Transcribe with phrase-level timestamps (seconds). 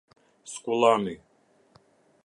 [0.53, 1.15] Skullani